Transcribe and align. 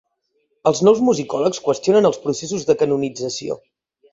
Els 0.69 0.79
nous 0.87 1.01
musicòlegs 1.09 1.61
qüestionen 1.67 2.11
els 2.11 2.19
processos 2.27 2.67
de 2.71 2.77
canonització. 2.83 3.63